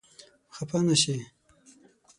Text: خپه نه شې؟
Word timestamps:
خپه 0.55 0.79
نه 0.87 0.95
شې؟ 1.01 1.15